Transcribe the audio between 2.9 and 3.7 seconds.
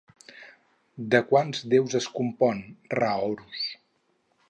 Ra-Horus?